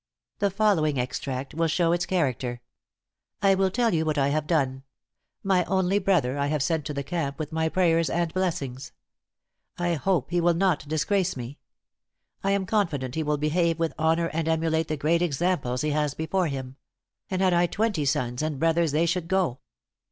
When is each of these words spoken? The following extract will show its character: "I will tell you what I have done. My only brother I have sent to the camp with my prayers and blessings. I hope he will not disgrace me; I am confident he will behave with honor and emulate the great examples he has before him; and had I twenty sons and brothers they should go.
The 0.39 0.49
following 0.49 0.97
extract 0.97 1.53
will 1.53 1.67
show 1.67 1.91
its 1.91 2.07
character: 2.07 2.61
"I 3.39 3.53
will 3.53 3.69
tell 3.69 3.93
you 3.93 4.03
what 4.03 4.17
I 4.17 4.29
have 4.29 4.47
done. 4.47 4.81
My 5.43 5.63
only 5.65 5.99
brother 5.99 6.39
I 6.39 6.47
have 6.47 6.63
sent 6.63 6.85
to 6.85 6.93
the 6.95 7.03
camp 7.03 7.37
with 7.37 7.51
my 7.51 7.69
prayers 7.69 8.09
and 8.09 8.33
blessings. 8.33 8.93
I 9.77 9.93
hope 9.93 10.31
he 10.31 10.41
will 10.41 10.55
not 10.55 10.87
disgrace 10.87 11.37
me; 11.37 11.59
I 12.43 12.49
am 12.49 12.65
confident 12.65 13.13
he 13.13 13.21
will 13.21 13.37
behave 13.37 13.77
with 13.77 13.93
honor 13.99 14.29
and 14.33 14.47
emulate 14.47 14.87
the 14.87 14.97
great 14.97 15.21
examples 15.21 15.81
he 15.81 15.91
has 15.91 16.15
before 16.15 16.47
him; 16.47 16.77
and 17.29 17.39
had 17.39 17.53
I 17.53 17.67
twenty 17.67 18.05
sons 18.05 18.41
and 18.41 18.57
brothers 18.59 18.93
they 18.93 19.05
should 19.05 19.27
go. 19.27 19.59